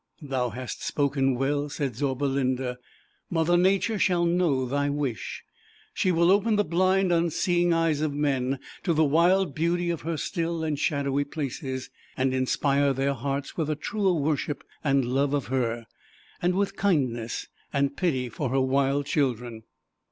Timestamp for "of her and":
15.35-16.55